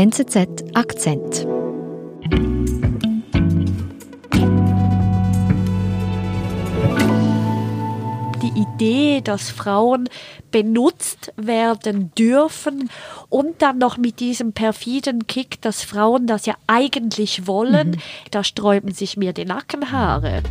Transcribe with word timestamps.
NZZ 0.00 0.64
Akzent. 0.72 1.46
Die 8.40 8.62
Idee, 8.62 9.20
dass 9.20 9.50
Frauen 9.50 10.08
benutzt 10.50 11.34
werden 11.36 12.12
dürfen 12.16 12.88
und 13.28 13.60
dann 13.60 13.76
noch 13.76 13.98
mit 13.98 14.20
diesem 14.20 14.54
perfiden 14.54 15.26
Kick, 15.26 15.60
dass 15.60 15.82
Frauen 15.82 16.26
das 16.26 16.46
ja 16.46 16.54
eigentlich 16.66 17.46
wollen, 17.46 17.90
mhm. 17.90 17.96
da 18.30 18.42
sträuben 18.42 18.92
sich 18.92 19.18
mir 19.18 19.34
die 19.34 19.44
Nackenhaare. 19.44 20.42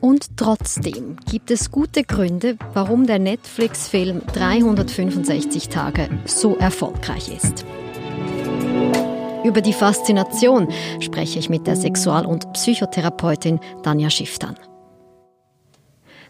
Und 0.00 0.36
trotzdem 0.36 1.16
gibt 1.28 1.50
es 1.50 1.72
gute 1.72 2.04
Gründe, 2.04 2.56
warum 2.72 3.08
der 3.08 3.18
Netflix-Film 3.18 4.22
365 4.32 5.70
Tage 5.70 6.08
so 6.24 6.56
erfolgreich 6.56 7.32
ist. 7.36 7.66
Über 9.48 9.62
die 9.62 9.72
Faszination 9.72 10.68
spreche 11.00 11.38
ich 11.38 11.48
mit 11.48 11.66
der 11.66 11.74
Sexual- 11.74 12.26
und 12.26 12.52
Psychotherapeutin 12.52 13.60
Danja 13.82 14.10
Schifftan. 14.10 14.56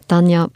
Danja, 0.07 0.47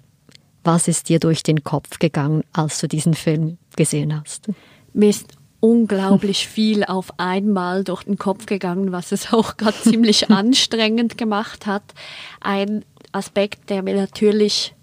was 0.63 0.87
ist 0.87 1.09
dir 1.09 1.19
durch 1.19 1.43
den 1.43 1.65
Kopf 1.65 1.99
gegangen, 1.99 2.45
als 2.53 2.79
du 2.79 2.87
diesen 2.87 3.15
Film 3.15 3.57
gesehen 3.75 4.17
hast? 4.17 4.47
Mir 4.93 5.09
ist 5.09 5.33
unglaublich 5.59 6.47
viel 6.47 6.85
auf 6.85 7.19
einmal 7.19 7.83
durch 7.83 8.05
den 8.05 8.17
Kopf 8.17 8.45
gegangen, 8.45 8.93
was 8.93 9.11
es 9.11 9.33
auch 9.33 9.57
gerade 9.57 9.77
ziemlich 9.81 10.29
anstrengend 10.31 11.17
gemacht 11.17 11.65
hat. 11.65 11.83
Ein 12.39 12.85
Aspekt, 13.11 13.69
der 13.71 13.83
mir 13.83 13.95
natürlich 13.95 14.73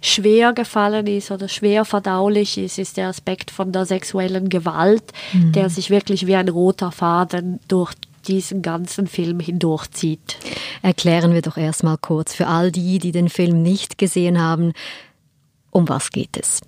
schwer 0.00 0.52
gefallen 0.52 1.06
ist 1.06 1.30
oder 1.30 1.48
schwer 1.48 1.84
verdaulich 1.84 2.58
ist, 2.58 2.78
ist 2.78 2.96
der 2.96 3.08
Aspekt 3.08 3.50
von 3.50 3.72
der 3.72 3.84
sexuellen 3.84 4.48
Gewalt, 4.48 5.12
mhm. 5.32 5.52
der 5.52 5.70
sich 5.70 5.90
wirklich 5.90 6.26
wie 6.26 6.36
ein 6.36 6.48
roter 6.48 6.92
Faden 6.92 7.60
durch 7.68 7.92
diesen 8.26 8.62
ganzen 8.62 9.06
Film 9.06 9.40
hindurchzieht. 9.40 10.36
Erklären 10.82 11.32
wir 11.32 11.42
doch 11.42 11.56
erstmal 11.56 11.98
kurz 11.98 12.34
für 12.34 12.46
all 12.46 12.70
die, 12.70 12.98
die 12.98 13.12
den 13.12 13.28
Film 13.28 13.62
nicht 13.62 13.98
gesehen 13.98 14.40
haben, 14.40 14.72
um 15.70 15.88
was 15.88 16.10
geht 16.10 16.36
es? 16.36 16.60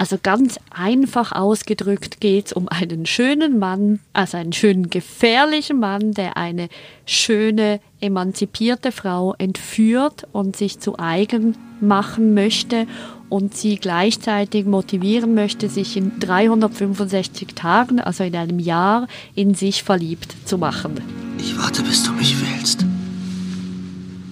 Also 0.00 0.16
ganz 0.22 0.58
einfach 0.70 1.32
ausgedrückt 1.32 2.22
geht 2.22 2.46
es 2.46 2.52
um 2.54 2.68
einen 2.70 3.04
schönen 3.04 3.58
Mann, 3.58 4.00
also 4.14 4.38
einen 4.38 4.54
schönen 4.54 4.88
gefährlichen 4.88 5.78
Mann, 5.78 6.12
der 6.12 6.38
eine 6.38 6.70
schöne 7.04 7.80
emanzipierte 8.00 8.92
Frau 8.92 9.34
entführt 9.36 10.26
und 10.32 10.56
sich 10.56 10.80
zu 10.80 10.98
eigen 10.98 11.54
machen 11.82 12.32
möchte 12.32 12.86
und 13.28 13.54
sie 13.54 13.76
gleichzeitig 13.76 14.64
motivieren 14.64 15.34
möchte, 15.34 15.68
sich 15.68 15.98
in 15.98 16.18
365 16.18 17.48
Tagen, 17.48 18.00
also 18.00 18.24
in 18.24 18.34
einem 18.36 18.58
Jahr, 18.58 19.06
in 19.34 19.54
sich 19.54 19.82
verliebt 19.82 20.34
zu 20.46 20.56
machen. 20.56 20.98
Ich 21.36 21.58
warte, 21.58 21.82
bis 21.82 22.04
du 22.04 22.12
mich 22.12 22.36
wählst, 22.40 22.86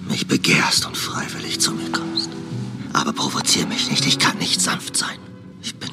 mich 0.09 0.27
begehrst 0.27 0.87
und 0.87 0.97
freiwillig 0.97 1.61
zu 1.61 1.73
mir 1.73 1.93
kommst. 1.93 2.31
Aber 2.95 3.13
provozier 3.13 3.67
mich 3.67 3.91
nicht, 3.91 4.07
ich 4.07 4.19
kann 4.19 4.39
nicht 4.39 4.63
sanft 4.63 4.97
sein. 4.97 5.28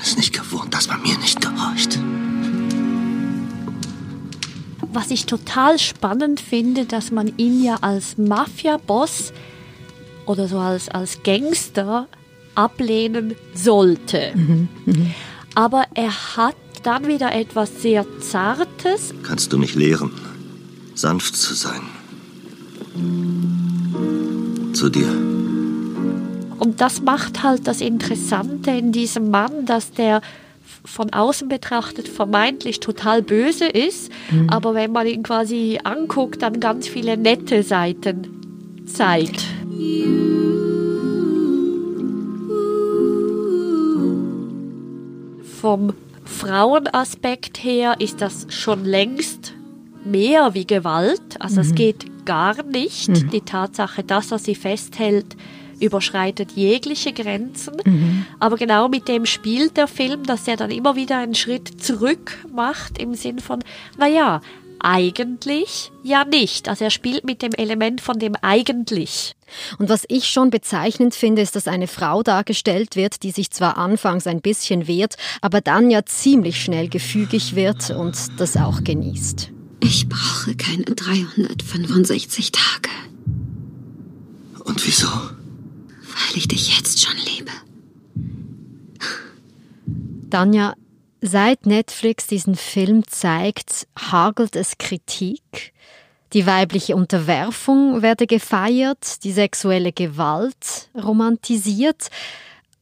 Ich 0.05 0.11
bin 0.11 0.19
es 0.21 0.33
nicht 0.33 0.33
gewohnt, 0.39 0.71
dass 0.71 0.87
man 0.87 1.01
mir 1.01 1.17
nicht 1.17 1.41
gehorcht. 1.41 1.97
Was 4.93 5.09
ich 5.09 5.25
total 5.25 5.79
spannend 5.79 6.39
finde, 6.39 6.85
dass 6.85 7.09
man 7.09 7.33
ihn 7.37 7.63
ja 7.63 7.77
als 7.81 8.15
Mafia-Boss 8.15 9.33
oder 10.27 10.47
so 10.47 10.59
als, 10.59 10.89
als 10.89 11.23
Gangster 11.23 12.07
ablehnen 12.53 13.33
sollte. 13.55 14.31
Mhm, 14.35 14.69
mh. 14.85 14.95
Aber 15.55 15.85
er 15.95 16.11
hat 16.37 16.55
dann 16.83 17.07
wieder 17.07 17.33
etwas 17.33 17.81
sehr 17.81 18.05
Zartes. 18.19 19.11
Kannst 19.23 19.53
du 19.53 19.57
mich 19.57 19.73
lehren, 19.73 20.11
sanft 20.93 21.35
zu 21.35 21.55
sein? 21.55 21.81
Zu 24.73 24.89
dir. 24.89 25.34
Und 26.65 26.81
das 26.81 26.99
macht 26.99 27.43
halt 27.43 27.67
das 27.67 27.79
Interessante 27.79 28.71
in 28.71 28.91
diesem 28.91 29.29
Mann, 29.29 29.67
dass 29.67 29.91
der 29.91 30.21
von 30.83 31.13
außen 31.13 31.47
betrachtet 31.47 32.07
vermeintlich 32.07 32.79
total 32.79 33.21
böse 33.21 33.65
ist, 33.65 34.11
mhm. 34.31 34.49
aber 34.49 34.73
wenn 34.73 34.91
man 34.91 35.05
ihn 35.05 35.21
quasi 35.21 35.79
anguckt, 35.83 36.41
dann 36.41 36.59
ganz 36.59 36.87
viele 36.87 37.17
nette 37.17 37.61
Seiten 37.61 38.81
zeigt. 38.87 39.43
Vom 45.61 45.93
Frauenaspekt 46.23 47.63
her 47.63 47.97
ist 47.99 48.21
das 48.21 48.47
schon 48.49 48.85
längst 48.85 49.53
mehr 50.03 50.55
wie 50.55 50.65
Gewalt. 50.65 51.21
Also 51.37 51.57
mhm. 51.57 51.61
es 51.61 51.75
geht 51.75 52.25
gar 52.25 52.63
nicht. 52.63 53.09
Mhm. 53.09 53.29
Die 53.29 53.41
Tatsache, 53.41 54.03
dass 54.03 54.31
er 54.31 54.39
sie 54.39 54.55
festhält, 54.55 55.35
überschreitet 55.79 56.51
jegliche 56.53 57.13
Grenzen. 57.13 57.75
Mhm. 57.83 58.25
Aber 58.39 58.57
genau 58.57 58.87
mit 58.89 59.07
dem 59.07 59.25
spielt 59.25 59.77
der 59.77 59.87
Film, 59.87 60.23
dass 60.23 60.47
er 60.47 60.57
dann 60.57 60.71
immer 60.71 60.95
wieder 60.95 61.17
einen 61.17 61.35
Schritt 61.35 61.81
zurück 61.81 62.37
macht 62.53 62.97
im 62.97 63.13
Sinn 63.13 63.39
von, 63.39 63.63
naja, 63.97 64.41
eigentlich 64.79 65.91
ja 66.03 66.25
nicht. 66.25 66.69
Also 66.69 66.83
er 66.83 66.91
spielt 66.91 67.25
mit 67.25 67.41
dem 67.41 67.53
Element 67.53 68.01
von 68.01 68.19
dem 68.19 68.35
eigentlich. 68.41 69.35
Und 69.79 69.89
was 69.89 70.05
ich 70.07 70.29
schon 70.29 70.49
bezeichnend 70.49 71.15
finde, 71.15 71.41
ist, 71.41 71.55
dass 71.55 71.67
eine 71.67 71.87
Frau 71.87 72.23
dargestellt 72.23 72.95
wird, 72.95 73.23
die 73.23 73.31
sich 73.31 73.51
zwar 73.51 73.77
anfangs 73.77 74.27
ein 74.27 74.41
bisschen 74.41 74.87
wehrt, 74.87 75.15
aber 75.41 75.61
dann 75.61 75.89
ja 75.89 76.05
ziemlich 76.05 76.61
schnell 76.61 76.87
gefügig 76.87 77.55
wird 77.55 77.89
und 77.91 78.15
das 78.39 78.57
auch 78.57 78.83
genießt. 78.83 79.51
Ich 79.81 80.07
brauche 80.07 80.55
keine 80.55 80.83
365 80.83 82.51
Tage. 82.51 82.89
Und 84.63 84.85
wieso? 84.85 85.07
Ich 86.35 86.47
dich 86.47 86.77
jetzt 86.77 87.03
schon 87.03 87.17
liebe. 87.17 87.51
Danja, 90.29 90.75
seit 91.21 91.65
Netflix 91.65 92.27
diesen 92.27 92.55
Film 92.55 93.07
zeigt, 93.07 93.87
hagelt 93.97 94.55
es 94.55 94.77
Kritik. 94.77 95.73
Die 96.33 96.45
weibliche 96.45 96.95
Unterwerfung 96.95 98.01
werde 98.01 98.27
gefeiert, 98.27 99.23
die 99.23 99.31
sexuelle 99.31 99.93
Gewalt 99.93 100.89
romantisiert. 100.95 102.09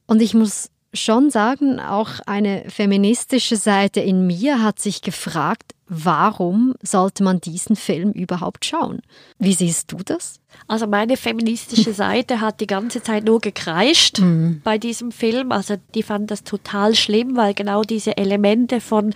Und 0.07 0.21
ich 0.21 0.33
muss 0.33 0.69
schon 0.93 1.29
sagen, 1.29 1.79
auch 1.79 2.19
eine 2.25 2.69
feministische 2.69 3.57
Seite 3.57 3.99
in 3.99 4.25
mir 4.25 4.63
hat 4.63 4.79
sich 4.79 5.01
gefragt, 5.01 5.73
warum 5.95 6.73
sollte 6.81 7.23
man 7.23 7.39
diesen 7.39 7.75
Film 7.75 8.11
überhaupt 8.11 8.65
schauen? 8.65 9.01
Wie 9.37 9.53
siehst 9.53 9.91
du 9.91 9.97
das? 9.97 10.39
Also 10.67 10.87
meine 10.87 11.17
feministische 11.17 11.93
Seite 11.93 12.41
hat 12.41 12.61
die 12.61 12.67
ganze 12.67 13.03
Zeit 13.03 13.25
nur 13.25 13.39
gekreischt 13.39 14.19
mhm. 14.19 14.61
bei 14.63 14.77
diesem 14.77 15.11
Film. 15.11 15.51
Also 15.51 15.75
die 15.93 16.03
fand 16.03 16.31
das 16.31 16.43
total 16.43 16.95
schlimm, 16.95 17.35
weil 17.35 17.53
genau 17.53 17.83
diese 17.83 18.17
Elemente 18.17 18.81
von 18.81 19.13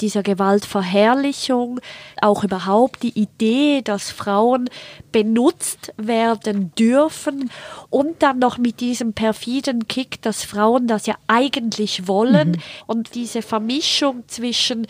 dieser 0.00 0.22
Gewaltverherrlichung, 0.22 1.80
auch 2.22 2.44
überhaupt 2.44 3.02
die 3.02 3.18
Idee, 3.18 3.82
dass 3.82 4.10
Frauen 4.10 4.70
benutzt 5.12 5.92
werden 5.96 6.72
dürfen 6.78 7.50
und 7.90 8.22
dann 8.22 8.38
noch 8.38 8.58
mit 8.58 8.80
diesem 8.80 9.12
perfiden 9.12 9.88
Kick, 9.88 10.22
dass 10.22 10.44
Frauen 10.44 10.86
das 10.86 11.06
ja 11.06 11.16
eigentlich 11.26 12.06
wollen 12.06 12.52
mhm. 12.52 12.62
und 12.86 13.14
diese 13.14 13.42
Vermischung 13.42 14.22
zwischen 14.28 14.86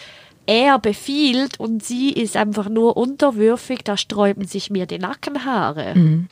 er 0.49 0.79
befiehlt 0.79 1.61
und 1.61 1.85
sie 1.85 2.11
ist 2.11 2.35
einfach 2.35 2.71
nur 2.71 2.97
unterwürfig, 2.97 3.81
da 3.85 3.99
sträuben 3.99 4.47
sich 4.47 4.71
mir 4.71 4.87
die 4.87 4.99
Nackenhaare. 4.99 5.95
Mhm. 5.95 6.29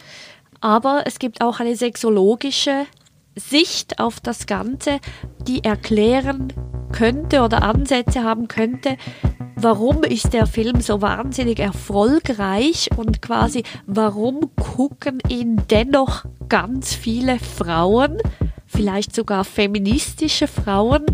Aber 0.63 1.03
es 1.05 1.19
gibt 1.19 1.43
auch 1.43 1.61
eine 1.61 1.77
sexologische 1.77 2.87
Sicht 3.35 4.01
auf 4.01 4.19
das 4.21 4.47
Ganze, 4.47 5.01
die 5.47 5.63
erklären 5.63 6.51
könnte 6.93 7.43
oder 7.43 7.63
Ansätze 7.63 8.23
haben 8.23 8.49
könnte, 8.49 8.97
warum 9.55 10.03
ist 10.03 10.33
der 10.33 10.47
Film 10.47 10.81
so 10.81 11.03
wahnsinnig 11.03 11.59
erfolgreich 11.59 12.89
und 12.97 13.21
quasi 13.21 13.65
warum 13.85 14.51
gucken 14.57 15.19
ihn 15.29 15.61
dennoch 15.69 16.25
ganz 16.49 16.95
viele 16.95 17.39
Frauen, 17.39 18.17
vielleicht 18.67 19.15
sogar 19.15 19.45
feministische 19.45 20.49
Frauen, 20.49 21.05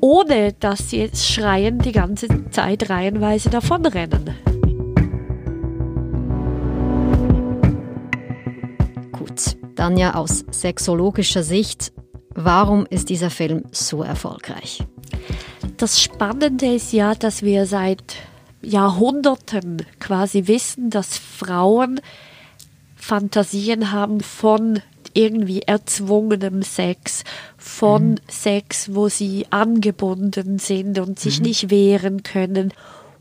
ohne 0.00 0.52
dass 0.52 0.90
sie 0.90 0.98
jetzt 0.98 1.26
schreien 1.26 1.78
die 1.78 1.92
ganze 1.92 2.28
Zeit 2.50 2.90
reihenweise 2.90 3.50
davonrennen. 3.50 4.34
Gut, 9.12 9.56
dann 9.74 9.96
ja 9.96 10.14
aus 10.14 10.44
sexologischer 10.50 11.42
Sicht, 11.42 11.92
warum 12.34 12.86
ist 12.86 13.08
dieser 13.08 13.30
Film 13.30 13.64
so 13.72 14.02
erfolgreich? 14.02 14.84
Das 15.76 16.00
Spannende 16.02 16.74
ist 16.74 16.92
ja, 16.92 17.14
dass 17.14 17.42
wir 17.42 17.66
seit 17.66 18.16
Jahrhunderten 18.62 19.86
quasi 20.00 20.46
wissen, 20.46 20.90
dass 20.90 21.18
Frauen 21.18 22.00
Fantasien 22.96 23.92
haben 23.92 24.20
von 24.20 24.80
irgendwie 25.14 25.62
erzwungenem 25.62 26.62
Sex, 26.62 27.24
von 27.56 28.10
mhm. 28.12 28.16
Sex, 28.28 28.94
wo 28.94 29.08
sie 29.08 29.46
angebunden 29.50 30.58
sind 30.58 30.98
und 30.98 31.18
sich 31.18 31.38
mhm. 31.38 31.46
nicht 31.46 31.70
wehren 31.70 32.22
können. 32.22 32.72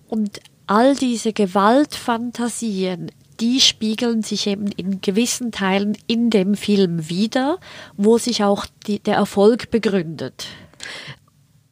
Und 0.07 0.39
all 0.68 0.95
diese 0.95 1.34
Gewaltfantasien, 1.34 3.12
die 3.39 3.62
spiegeln 3.62 4.24
sich 4.24 4.48
eben 4.48 4.68
in 4.68 5.01
gewissen 5.01 5.51
Teilen 5.51 5.98
in 6.07 6.30
dem 6.30 6.56
Film 6.56 7.10
wieder, 7.10 7.60
wo 7.95 8.18
sich 8.18 8.44
auch 8.44 8.66
die, 8.88 9.00
der 9.00 9.16
Erfolg 9.16 9.69
begründet. 9.69 10.48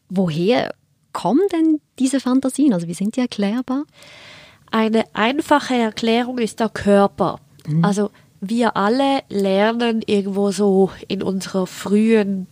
Woher 0.10 0.74
kommen 1.12 1.48
denn 1.52 1.80
diese 1.98 2.20
Fantasien? 2.20 2.74
Also 2.74 2.88
wie 2.88 2.94
sind 2.94 3.16
die 3.16 3.22
erklärbar? 3.22 3.86
Eine 4.72 5.06
einfache 5.14 5.76
Erklärung 5.76 6.38
ist 6.38 6.60
der 6.60 6.70
Körper. 6.70 7.40
Mhm. 7.66 7.84
Also 7.84 8.12
wir 8.50 8.77
alle 8.77 9.24
lernen 9.30 10.01
irgendwo 10.06 10.51
so 10.51 10.92
in 11.07 11.24
unserer 11.24 11.68
frühen 11.68 12.47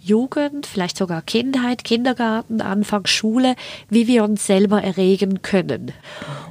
Jugend, 0.00 0.66
vielleicht 0.66 0.96
sogar 0.96 1.22
Kindheit, 1.22 1.84
Kindergarten, 1.84 2.60
Anfang 2.60 3.06
Schule, 3.06 3.56
wie 3.88 4.06
wir 4.06 4.24
uns 4.24 4.46
selber 4.46 4.82
erregen 4.82 5.42
können. 5.42 5.92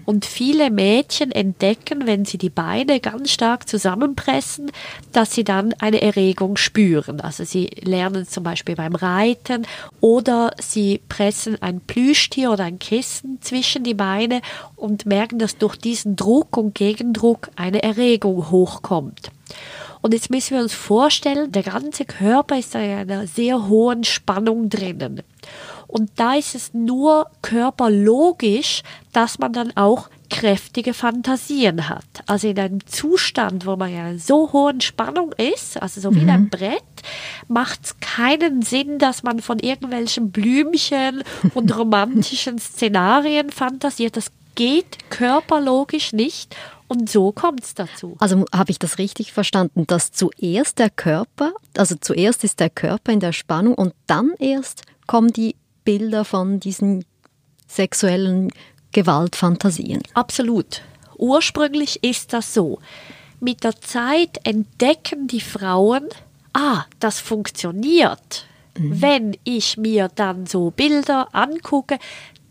Und 0.05 0.25
viele 0.25 0.69
Mädchen 0.69 1.31
entdecken, 1.31 2.05
wenn 2.05 2.25
sie 2.25 2.37
die 2.37 2.49
Beine 2.49 2.99
ganz 2.99 3.31
stark 3.31 3.67
zusammenpressen, 3.67 4.71
dass 5.11 5.33
sie 5.33 5.43
dann 5.43 5.73
eine 5.79 6.01
Erregung 6.01 6.57
spüren. 6.57 7.19
Also 7.19 7.43
sie 7.43 7.67
lernen 7.81 8.27
zum 8.27 8.43
Beispiel 8.43 8.75
beim 8.75 8.95
Reiten 8.95 9.65
oder 10.01 10.51
sie 10.61 11.01
pressen 11.09 11.61
ein 11.61 11.81
Plüschtier 11.81 12.51
oder 12.51 12.65
ein 12.65 12.79
Kissen 12.79 13.39
zwischen 13.41 13.83
die 13.83 13.93
Beine 13.93 14.41
und 14.75 15.05
merken, 15.05 15.39
dass 15.39 15.57
durch 15.57 15.75
diesen 15.75 16.15
Druck 16.15 16.57
und 16.57 16.75
Gegendruck 16.75 17.49
eine 17.55 17.83
Erregung 17.83 18.51
hochkommt. 18.51 19.31
Und 20.01 20.13
jetzt 20.13 20.29
müssen 20.29 20.55
wir 20.55 20.61
uns 20.61 20.73
vorstellen, 20.73 21.51
der 21.51 21.63
ganze 21.63 22.05
Körper 22.05 22.57
ist 22.57 22.75
in 22.75 22.81
einer 22.81 23.27
sehr 23.27 23.67
hohen 23.67 24.03
Spannung 24.03 24.69
drinnen. 24.69 25.23
Und 25.87 26.11
da 26.17 26.35
ist 26.35 26.53
es 26.53 26.73
nur 26.73 27.27
körperlogisch, 27.41 28.83
dass 29.13 29.39
man 29.39 29.53
dann 29.53 29.75
auch 29.75 30.09
kräftige 30.29 30.93
Fantasien 30.93 31.87
hat. 31.87 32.03
Also 32.25 32.49
in 32.49 32.59
einem 32.59 32.85
Zustand, 32.85 33.65
wo 33.65 33.77
man 33.77 33.93
ja 33.93 34.09
in 34.09 34.19
so 34.19 34.51
hohen 34.51 34.81
Spannung 34.81 35.31
ist, 35.37 35.81
also 35.81 36.01
so 36.01 36.13
wie 36.13 36.21
mhm. 36.21 36.29
ein 36.29 36.49
Brett, 36.49 36.83
macht 37.47 37.85
es 37.85 37.99
keinen 38.01 38.61
Sinn, 38.61 38.99
dass 38.99 39.23
man 39.23 39.39
von 39.39 39.59
irgendwelchen 39.59 40.31
Blümchen 40.31 41.23
und 41.53 41.75
romantischen 41.77 42.59
Szenarien 42.59 43.49
fantasiert. 43.49 44.17
Das 44.17 44.31
geht 44.55 45.09
körperlogisch 45.09 46.11
nicht 46.11 46.55
und 46.87 47.09
so 47.09 47.31
kommt 47.31 47.63
es 47.63 47.73
dazu. 47.73 48.15
Also 48.19 48.45
habe 48.53 48.71
ich 48.71 48.79
das 48.79 48.97
richtig 48.97 49.33
verstanden, 49.33 49.85
dass 49.87 50.11
zuerst 50.11 50.79
der 50.79 50.89
Körper, 50.89 51.53
also 51.75 51.95
zuerst 51.99 52.43
ist 52.43 52.59
der 52.59 52.69
Körper 52.69 53.11
in 53.11 53.19
der 53.19 53.33
Spannung 53.33 53.75
und 53.75 53.93
dann 54.05 54.31
erst 54.39 54.83
kommen 55.05 55.31
die 55.33 55.55
Bilder 55.83 56.25
von 56.25 56.59
diesen 56.59 57.05
sexuellen 57.67 58.51
Gewaltfantasien. 58.91 60.01
Absolut. 60.13 60.81
Ursprünglich 61.17 62.03
ist 62.03 62.33
das 62.33 62.53
so. 62.53 62.79
Mit 63.39 63.63
der 63.63 63.79
Zeit 63.81 64.39
entdecken 64.43 65.27
die 65.27 65.41
Frauen, 65.41 66.07
ah, 66.53 66.85
das 66.99 67.19
funktioniert. 67.19 68.45
Mhm. 68.77 69.01
Wenn 69.01 69.37
ich 69.43 69.77
mir 69.77 70.09
dann 70.13 70.45
so 70.45 70.71
Bilder 70.71 71.27
angucke, 71.33 71.99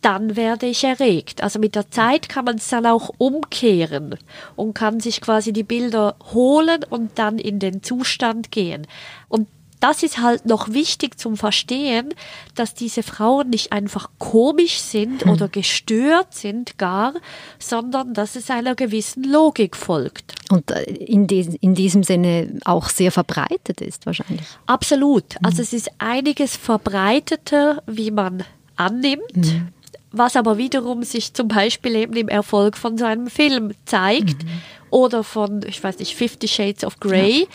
dann 0.06 0.36
werde 0.36 0.66
ich 0.66 0.84
erregt. 0.84 1.42
Also 1.42 1.58
mit 1.58 1.74
der 1.74 1.90
Zeit 1.90 2.28
kann 2.28 2.44
man 2.44 2.58
es 2.58 2.68
dann 2.68 2.86
auch 2.86 3.10
umkehren 3.18 4.16
und 4.54 4.72
kann 4.72 5.00
sich 5.00 5.20
quasi 5.20 5.52
die 5.52 5.64
Bilder 5.64 6.14
holen 6.32 6.84
und 6.88 7.18
dann 7.18 7.40
in 7.40 7.58
den 7.58 7.82
Zustand 7.82 8.52
gehen. 8.52 8.86
Und 9.28 9.48
das 9.80 10.04
ist 10.04 10.18
halt 10.22 10.46
noch 10.46 10.68
wichtig 10.72 11.18
zum 11.18 11.36
Verstehen, 11.36 12.14
dass 12.54 12.72
diese 12.72 13.02
Frauen 13.02 13.50
nicht 13.50 13.72
einfach 13.72 14.08
komisch 14.18 14.78
sind 14.78 15.24
hm. 15.24 15.32
oder 15.32 15.48
gestört 15.48 16.34
sind 16.34 16.78
gar, 16.78 17.14
sondern 17.58 18.14
dass 18.14 18.36
es 18.36 18.48
einer 18.48 18.76
gewissen 18.76 19.24
Logik 19.24 19.74
folgt. 19.74 20.36
Und 20.50 20.70
äh, 20.70 20.84
in, 20.84 21.26
die, 21.26 21.58
in 21.60 21.74
diesem 21.74 22.04
Sinne 22.04 22.60
auch 22.64 22.90
sehr 22.90 23.10
verbreitet 23.10 23.80
ist 23.80 24.06
wahrscheinlich. 24.06 24.46
Absolut. 24.66 25.34
Also 25.42 25.58
hm. 25.58 25.64
es 25.64 25.72
ist 25.72 25.90
einiges 25.98 26.56
verbreiteter, 26.56 27.82
wie 27.88 28.12
man 28.12 28.44
annimmt. 28.76 29.34
Hm 29.34 29.72
was 30.18 30.36
aber 30.36 30.58
wiederum 30.58 31.02
sich 31.02 31.34
zum 31.34 31.48
Beispiel 31.48 31.96
eben 31.96 32.14
im 32.14 32.28
Erfolg 32.28 32.76
von 32.76 32.98
so 32.98 33.04
einem 33.04 33.28
Film 33.28 33.72
zeigt 33.84 34.44
mhm. 34.44 34.62
oder 34.90 35.24
von, 35.24 35.62
ich 35.66 35.82
weiß 35.82 35.98
nicht, 35.98 36.14
Fifty 36.14 36.48
Shades 36.48 36.84
of 36.84 37.00
Grey, 37.00 37.40
ja. 37.40 37.46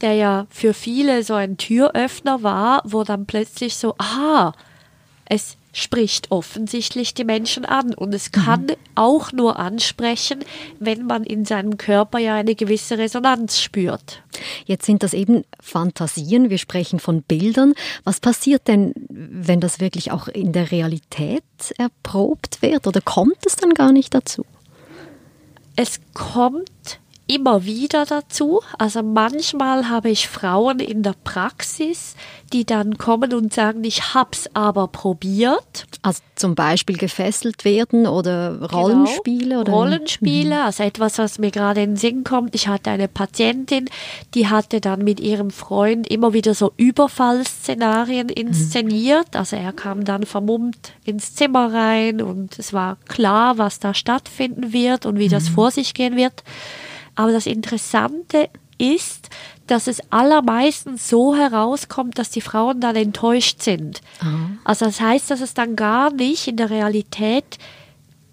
der 0.00 0.14
ja 0.14 0.46
für 0.50 0.74
viele 0.74 1.22
so 1.22 1.34
ein 1.34 1.56
Türöffner 1.56 2.42
war, 2.42 2.82
wo 2.84 3.04
dann 3.04 3.26
plötzlich 3.26 3.76
so, 3.76 3.94
aha, 3.98 4.52
es 5.24 5.56
spricht 5.76 6.30
offensichtlich 6.30 7.12
die 7.12 7.24
Menschen 7.24 7.66
an. 7.66 7.92
Und 7.92 8.14
es 8.14 8.32
kann 8.32 8.62
mhm. 8.62 8.76
auch 8.94 9.32
nur 9.32 9.58
ansprechen, 9.58 10.42
wenn 10.80 11.04
man 11.04 11.22
in 11.22 11.44
seinem 11.44 11.76
Körper 11.76 12.18
ja 12.18 12.34
eine 12.34 12.54
gewisse 12.54 12.96
Resonanz 12.96 13.60
spürt. 13.60 14.22
Jetzt 14.64 14.86
sind 14.86 15.02
das 15.02 15.12
eben 15.12 15.44
Fantasien, 15.60 16.48
wir 16.48 16.58
sprechen 16.58 16.98
von 16.98 17.22
Bildern. 17.22 17.74
Was 18.04 18.20
passiert 18.20 18.68
denn, 18.68 18.94
wenn 19.08 19.60
das 19.60 19.78
wirklich 19.78 20.12
auch 20.12 20.28
in 20.28 20.52
der 20.52 20.70
Realität 20.70 21.44
erprobt 21.76 22.62
wird? 22.62 22.86
Oder 22.86 23.02
kommt 23.02 23.44
es 23.44 23.56
dann 23.56 23.74
gar 23.74 23.92
nicht 23.92 24.14
dazu? 24.14 24.46
Es 25.76 26.00
kommt 26.14 27.00
immer 27.26 27.64
wieder 27.64 28.06
dazu. 28.06 28.60
Also 28.78 29.02
manchmal 29.02 29.88
habe 29.88 30.10
ich 30.10 30.28
Frauen 30.28 30.78
in 30.78 31.02
der 31.02 31.14
Praxis, 31.24 32.14
die 32.52 32.64
dann 32.64 32.98
kommen 32.98 33.34
und 33.34 33.52
sagen, 33.52 33.82
ich 33.84 34.14
hab's 34.14 34.48
aber 34.54 34.88
probiert. 34.88 35.86
Also 36.02 36.22
zum 36.36 36.54
Beispiel 36.54 36.96
gefesselt 36.96 37.64
werden 37.64 38.06
oder 38.06 38.52
genau. 38.52 38.66
Rollenspiele? 38.66 39.48
Genau. 39.48 39.60
Oder? 39.62 39.72
Rollenspiele, 39.72 40.54
mhm. 40.54 40.62
also 40.62 40.82
etwas, 40.84 41.18
was 41.18 41.38
mir 41.38 41.50
gerade 41.50 41.82
in 41.82 41.90
den 41.90 41.96
Sinn 41.96 42.24
kommt. 42.24 42.54
Ich 42.54 42.68
hatte 42.68 42.90
eine 42.90 43.08
Patientin, 43.08 43.86
die 44.34 44.48
hatte 44.48 44.80
dann 44.80 45.02
mit 45.02 45.18
ihrem 45.18 45.50
Freund 45.50 46.06
immer 46.06 46.32
wieder 46.32 46.54
so 46.54 46.72
Überfallszenarien 46.76 48.28
inszeniert. 48.28 49.34
Mhm. 49.34 49.38
Also 49.38 49.56
er 49.56 49.72
kam 49.72 50.04
dann 50.04 50.24
vermummt 50.24 50.92
ins 51.04 51.34
Zimmer 51.34 51.72
rein 51.72 52.22
und 52.22 52.58
es 52.58 52.72
war 52.72 52.98
klar, 53.08 53.58
was 53.58 53.80
da 53.80 53.94
stattfinden 53.94 54.72
wird 54.72 55.06
und 55.06 55.18
wie 55.18 55.26
mhm. 55.26 55.32
das 55.32 55.48
vor 55.48 55.72
sich 55.72 55.94
gehen 55.94 56.16
wird. 56.16 56.44
Aber 57.16 57.32
das 57.32 57.46
Interessante 57.46 58.48
ist, 58.78 59.30
dass 59.66 59.88
es 59.88 60.00
allermeistens 60.10 61.08
so 61.08 61.34
herauskommt, 61.34 62.18
dass 62.18 62.30
die 62.30 62.40
Frauen 62.40 62.80
dann 62.80 62.94
enttäuscht 62.94 63.62
sind. 63.62 64.00
Mhm. 64.22 64.58
Also 64.64 64.84
das 64.84 65.00
heißt, 65.00 65.30
dass 65.30 65.40
es 65.40 65.54
dann 65.54 65.76
gar 65.76 66.12
nicht 66.12 66.46
in 66.46 66.56
der 66.56 66.70
Realität 66.70 67.58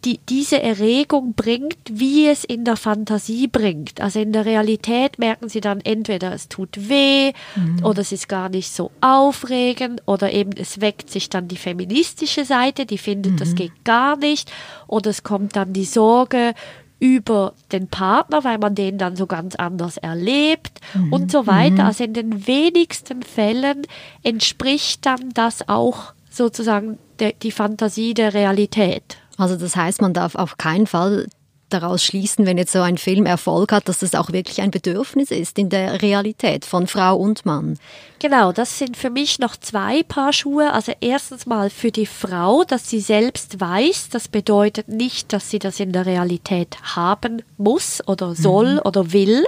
die, 0.06 0.20
diese 0.30 0.62
Erregung 0.62 1.34
bringt, 1.34 1.78
wie 1.90 2.28
es 2.28 2.44
in 2.44 2.66
der 2.66 2.76
Fantasie 2.76 3.48
bringt. 3.48 4.02
Also 4.02 4.20
in 4.20 4.34
der 4.34 4.46
Realität 4.46 5.18
merken 5.18 5.50
sie 5.50 5.62
dann 5.62 5.80
entweder 5.82 6.34
es 6.34 6.50
tut 6.50 6.90
weh 6.90 7.32
mhm. 7.56 7.86
oder 7.86 8.02
es 8.02 8.12
ist 8.12 8.28
gar 8.28 8.50
nicht 8.50 8.70
so 8.70 8.92
aufregend 9.02 10.02
oder 10.06 10.34
eben 10.34 10.52
es 10.58 10.82
weckt 10.82 11.10
sich 11.10 11.30
dann 11.30 11.48
die 11.48 11.58
feministische 11.58 12.44
Seite, 12.46 12.86
die 12.86 12.98
findet, 12.98 13.34
mhm. 13.34 13.38
das 13.38 13.56
geht 13.56 13.86
gar 13.86 14.18
nicht 14.18 14.52
oder 14.88 15.10
es 15.10 15.24
kommt 15.24 15.56
dann 15.56 15.74
die 15.74 15.86
Sorge 15.86 16.54
über 17.00 17.54
den 17.72 17.88
Partner, 17.88 18.44
weil 18.44 18.58
man 18.58 18.76
den 18.76 18.98
dann 18.98 19.16
so 19.16 19.28
ganz 19.28 19.56
anders 19.56 19.98
erlebt 19.98 20.80
mhm. 20.94 21.14
und 21.14 21.32
so 21.32 21.48
weiter. 21.48 21.84
Mhm. 21.84 21.88
Also 21.88 22.04
in 22.04 22.14
den 22.14 22.48
wenigsten 22.48 23.24
Fällen 23.24 23.86
entspricht 24.24 25.06
dann 25.06 25.32
das 25.34 25.68
auch 25.68 26.14
sozusagen 26.30 26.98
der, 27.20 27.34
die 27.34 27.52
Fantasie 27.52 28.14
der 28.14 28.34
Realität. 28.34 29.18
Also 29.38 29.56
das 29.56 29.76
heißt, 29.76 30.02
man 30.02 30.14
darf 30.14 30.36
auf 30.36 30.58
keinen 30.58 30.88
Fall 30.88 31.28
daraus 31.74 32.04
schließen, 32.04 32.46
wenn 32.46 32.58
jetzt 32.58 32.72
so 32.72 32.82
ein 32.82 32.98
Film 32.98 33.26
Erfolg 33.26 33.72
hat, 33.72 33.90
dass 33.90 34.00
das 34.00 34.16
auch 34.16 34.32
wirklich 34.32 34.62
ein 34.62 34.72
Bedürfnis 34.72 35.32
ist 35.32 35.58
in 35.58 35.70
der 35.70 36.02
Realität 36.02 36.66
von 36.66 36.88
Frau 36.88 37.16
und 37.16 37.46
Mann. 37.46 37.78
Genau, 38.20 38.52
das 38.52 38.80
sind 38.80 38.96
für 38.96 39.10
mich 39.10 39.40
noch 39.40 39.58
zwei 39.58 40.04
Paar 40.04 40.32
Schuhe. 40.32 40.72
Also 40.72 40.94
erstens 41.02 41.46
mal 41.46 41.70
für 41.70 41.92
die 41.92 42.06
Frau, 42.06 42.64
dass 42.64 42.90
sie 42.90 43.02
selbst 43.02 43.60
weiß, 43.60 44.10
das 44.10 44.28
bedeutet 44.28 44.88
nicht, 44.88 45.34
dass 45.34 45.50
sie 45.50 45.60
das 45.60 45.80
in 45.80 45.92
der 45.92 46.06
Realität 46.06 46.78
haben 46.96 47.42
muss 47.58 48.02
oder 48.08 48.36
soll 48.36 48.76
mhm. 48.76 48.82
oder 48.86 49.12
will. 49.12 49.46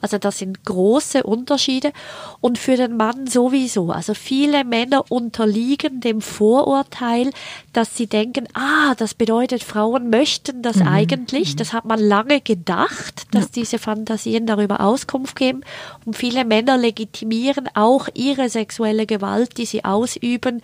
Also 0.00 0.18
das 0.18 0.38
sind 0.38 0.64
große 0.64 1.22
Unterschiede. 1.22 1.92
Und 2.40 2.58
für 2.58 2.76
den 2.76 2.96
Mann 2.96 3.26
sowieso. 3.26 3.90
Also 3.90 4.14
viele 4.14 4.64
Männer 4.64 5.04
unterliegen 5.10 6.00
dem 6.00 6.20
Vorurteil, 6.20 7.30
dass 7.72 7.96
sie 7.96 8.06
denken, 8.06 8.46
ah, 8.54 8.94
das 8.96 9.14
bedeutet, 9.14 9.62
Frauen 9.62 10.10
möchten 10.10 10.62
das 10.62 10.76
mhm. 10.76 10.88
eigentlich. 10.88 11.54
Mhm. 11.54 11.56
Das 11.56 11.72
hat 11.72 11.84
man 11.84 12.00
lange 12.00 12.40
gedacht, 12.40 13.26
dass 13.32 13.44
ja. 13.44 13.50
diese 13.56 13.78
Fantasien 13.78 14.46
darüber 14.46 14.80
Auskunft 14.80 15.36
geben. 15.36 15.62
Und 16.04 16.16
viele 16.16 16.44
Männer 16.44 16.76
legitimieren 16.76 17.68
auch 17.74 18.08
ihre 18.14 18.48
sexuelle 18.48 19.06
Gewalt, 19.06 19.58
die 19.58 19.66
sie 19.66 19.84
ausüben, 19.84 20.62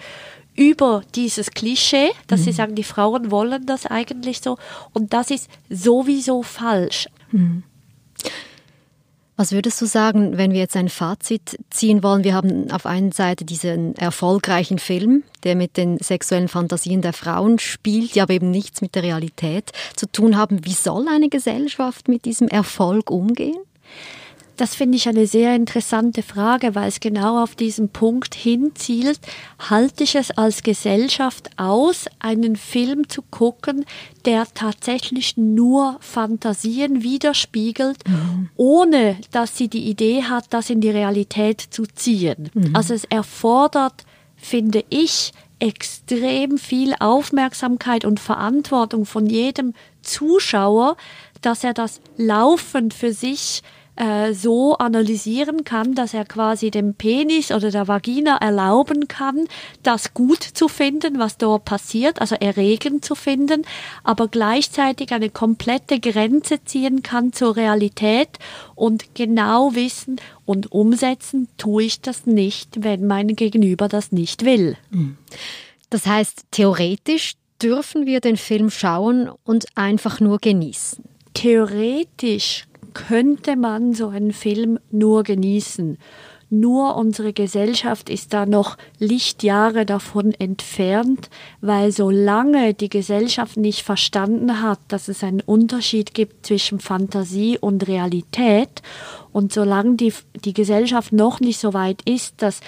über 0.54 1.02
dieses 1.14 1.50
Klischee, 1.50 2.10
dass 2.26 2.40
mhm. 2.40 2.44
sie 2.44 2.52
sagen, 2.52 2.74
die 2.74 2.84
Frauen 2.84 3.30
wollen 3.30 3.66
das 3.66 3.86
eigentlich 3.86 4.40
so. 4.40 4.58
Und 4.92 5.12
das 5.12 5.30
ist 5.30 5.48
sowieso 5.70 6.42
falsch. 6.42 7.08
Mhm. 7.30 7.62
Was 9.42 9.50
würdest 9.50 9.80
du 9.80 9.86
sagen, 9.86 10.38
wenn 10.38 10.52
wir 10.52 10.60
jetzt 10.60 10.76
ein 10.76 10.88
Fazit 10.88 11.58
ziehen 11.68 12.04
wollen? 12.04 12.22
Wir 12.22 12.32
haben 12.32 12.70
auf 12.70 12.86
einer 12.86 13.10
Seite 13.10 13.44
diesen 13.44 13.96
erfolgreichen 13.96 14.78
Film, 14.78 15.24
der 15.42 15.56
mit 15.56 15.76
den 15.76 15.98
sexuellen 15.98 16.46
Fantasien 16.46 17.02
der 17.02 17.12
Frauen 17.12 17.58
spielt, 17.58 18.14
die 18.14 18.20
aber 18.20 18.34
eben 18.34 18.52
nichts 18.52 18.82
mit 18.82 18.94
der 18.94 19.02
Realität 19.02 19.72
zu 19.96 20.06
tun 20.06 20.36
haben. 20.36 20.64
Wie 20.64 20.74
soll 20.74 21.08
eine 21.08 21.28
Gesellschaft 21.28 22.06
mit 22.06 22.24
diesem 22.24 22.46
Erfolg 22.46 23.10
umgehen? 23.10 23.58
Das 24.62 24.76
finde 24.76 24.96
ich 24.96 25.08
eine 25.08 25.26
sehr 25.26 25.56
interessante 25.56 26.22
Frage, 26.22 26.76
weil 26.76 26.86
es 26.86 27.00
genau 27.00 27.42
auf 27.42 27.56
diesen 27.56 27.88
Punkt 27.88 28.36
hinzielt. 28.36 29.18
Halte 29.58 30.04
ich 30.04 30.14
es 30.14 30.30
als 30.30 30.62
Gesellschaft 30.62 31.50
aus, 31.56 32.04
einen 32.20 32.54
Film 32.54 33.08
zu 33.08 33.22
gucken, 33.22 33.84
der 34.24 34.46
tatsächlich 34.54 35.36
nur 35.36 35.96
Fantasien 35.98 37.02
widerspiegelt, 37.02 38.08
mhm. 38.08 38.50
ohne 38.54 39.16
dass 39.32 39.58
sie 39.58 39.66
die 39.66 39.90
Idee 39.90 40.22
hat, 40.22 40.44
das 40.50 40.70
in 40.70 40.80
die 40.80 40.90
Realität 40.90 41.60
zu 41.60 41.82
ziehen? 41.82 42.48
Mhm. 42.54 42.76
Also 42.76 42.94
es 42.94 43.02
erfordert, 43.02 44.04
finde 44.36 44.84
ich, 44.90 45.32
extrem 45.58 46.56
viel 46.56 46.94
Aufmerksamkeit 47.00 48.04
und 48.04 48.20
Verantwortung 48.20 49.06
von 49.06 49.26
jedem 49.26 49.74
Zuschauer, 50.02 50.96
dass 51.40 51.64
er 51.64 51.74
das 51.74 52.00
laufend 52.16 52.94
für 52.94 53.12
sich 53.12 53.64
äh, 53.96 54.32
so 54.32 54.76
analysieren 54.78 55.64
kann, 55.64 55.94
dass 55.94 56.14
er 56.14 56.24
quasi 56.24 56.70
dem 56.70 56.94
Penis 56.94 57.52
oder 57.52 57.70
der 57.70 57.88
Vagina 57.88 58.38
erlauben 58.38 59.06
kann, 59.06 59.46
das 59.82 60.14
gut 60.14 60.42
zu 60.42 60.68
finden, 60.68 61.18
was 61.18 61.36
dort 61.36 61.66
passiert, 61.66 62.20
also 62.20 62.34
erregend 62.36 63.04
zu 63.04 63.14
finden, 63.14 63.66
aber 64.02 64.28
gleichzeitig 64.28 65.12
eine 65.12 65.28
komplette 65.28 66.00
Grenze 66.00 66.64
ziehen 66.64 67.02
kann 67.02 67.34
zur 67.34 67.56
Realität 67.56 68.30
und 68.74 69.14
genau 69.14 69.74
wissen 69.74 70.20
und 70.46 70.72
umsetzen, 70.72 71.48
tue 71.58 71.84
ich 71.84 72.00
das 72.00 72.24
nicht, 72.24 72.82
wenn 72.84 73.06
mein 73.06 73.28
Gegenüber 73.36 73.88
das 73.88 74.10
nicht 74.10 74.44
will. 74.44 74.76
Mhm. 74.90 75.18
Das 75.90 76.06
heißt, 76.06 76.46
theoretisch 76.50 77.34
dürfen 77.62 78.06
wir 78.06 78.20
den 78.20 78.38
Film 78.38 78.70
schauen 78.70 79.30
und 79.44 79.66
einfach 79.74 80.20
nur 80.20 80.38
genießen. 80.38 81.04
Theoretisch 81.34 82.64
könnte 82.94 83.56
man 83.56 83.94
so 83.94 84.08
einen 84.08 84.32
Film 84.32 84.78
nur 84.90 85.22
genießen. 85.22 85.98
Nur 86.54 86.96
unsere 86.96 87.32
Gesellschaft 87.32 88.10
ist 88.10 88.34
da 88.34 88.44
noch 88.44 88.76
Lichtjahre 88.98 89.86
davon 89.86 90.32
entfernt, 90.32 91.30
weil 91.62 91.92
solange 91.92 92.74
die 92.74 92.90
Gesellschaft 92.90 93.56
nicht 93.56 93.80
verstanden 93.80 94.60
hat, 94.60 94.78
dass 94.88 95.08
es 95.08 95.24
einen 95.24 95.40
Unterschied 95.40 96.12
gibt 96.12 96.44
zwischen 96.44 96.78
Fantasie 96.78 97.56
und 97.58 97.88
Realität 97.88 98.82
und 99.32 99.54
solange 99.54 99.96
die, 99.96 100.12
die 100.44 100.52
Gesellschaft 100.52 101.14
noch 101.14 101.40
nicht 101.40 101.58
so 101.58 101.72
weit 101.72 102.02
ist, 102.04 102.42
dass 102.42 102.60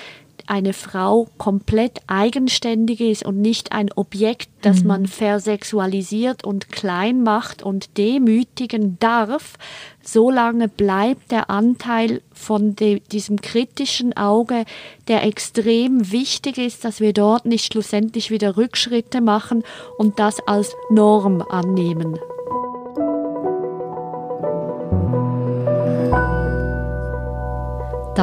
eine 0.47 0.73
Frau 0.73 1.29
komplett 1.39 2.01
eigenständig 2.07 3.01
ist 3.01 3.25
und 3.25 3.41
nicht 3.41 3.73
ein 3.73 3.91
Objekt, 3.95 4.49
das 4.63 4.81
mhm. 4.81 4.87
man 4.89 5.07
versexualisiert 5.07 6.45
und 6.45 6.71
klein 6.71 7.23
macht 7.23 7.63
und 7.63 7.97
demütigen 7.99 8.99
darf, 8.99 9.55
solange 10.03 10.69
bleibt 10.69 11.31
der 11.31 11.51
Anteil 11.51 12.21
von 12.33 12.77
de, 12.77 13.01
diesem 13.01 13.41
kritischen 13.41 14.17
Auge, 14.17 14.65
der 15.09 15.25
extrem 15.25 16.13
wichtig 16.13 16.59
ist, 16.59 16.85
dass 16.85 17.01
wir 17.01 17.13
dort 17.13 17.47
nicht 17.47 17.73
schlussendlich 17.73 18.31
wieder 18.31 18.57
Rückschritte 18.57 19.21
machen 19.21 19.63
und 19.99 20.19
das 20.19 20.41
als 20.47 20.75
Norm 20.91 21.43
annehmen. 21.43 22.19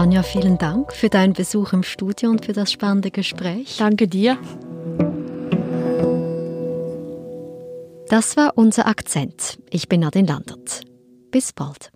Tanja, 0.02 0.24
vielen 0.24 0.58
Dank 0.58 0.94
für 0.94 1.10
deinen 1.10 1.34
Besuch 1.34 1.74
im 1.74 1.84
Studio 1.84 2.32
und 2.32 2.44
für 2.44 2.54
das 2.54 2.72
spannende 2.72 3.12
Gespräch. 3.12 3.76
Danke 3.78 4.08
dir. 4.08 4.36
Das 8.10 8.36
war 8.36 8.54
unser 8.56 8.88
Akzent. 8.88 9.60
Ich 9.70 9.90
bin 9.90 10.00
Nadine 10.00 10.28
Landert. 10.28 10.82
Bis 11.30 11.54
bald. 11.54 11.92